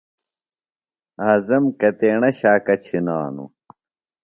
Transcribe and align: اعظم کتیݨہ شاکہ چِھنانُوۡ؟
اعظم 1.29 1.63
کتیݨہ 1.79 2.29
شاکہ 2.39 2.75
چِھنانُوۡ؟ 2.83 3.51